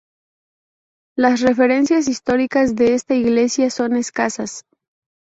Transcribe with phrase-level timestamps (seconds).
[1.15, 4.65] Las referencias históricas de esta iglesia son escasas.